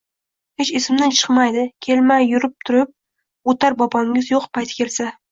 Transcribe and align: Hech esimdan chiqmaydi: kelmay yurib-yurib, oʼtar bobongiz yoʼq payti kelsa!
Hech 0.59 0.69
esimdan 0.77 1.11
chiqmaydi: 1.17 1.65
kelmay 1.87 2.25
yurib-yurib, 2.29 2.89
oʼtar 3.53 3.77
bobongiz 3.83 4.31
yoʼq 4.33 4.49
payti 4.59 4.79
kelsa! 4.81 5.07